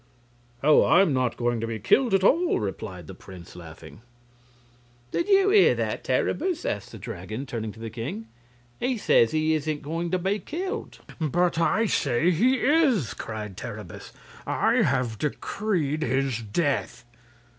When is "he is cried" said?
12.31-13.55